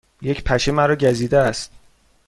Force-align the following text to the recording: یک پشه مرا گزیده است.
یک 0.21 0.43
پشه 0.43 0.71
مرا 0.71 0.95
گزیده 0.95 1.37
است. 1.37 1.71